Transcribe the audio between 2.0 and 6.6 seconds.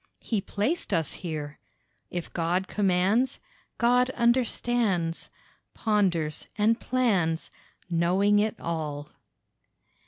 If God commands God understands, Ponders,